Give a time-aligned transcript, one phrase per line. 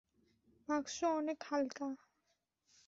[0.69, 1.87] বাক্স অনেক হালকা।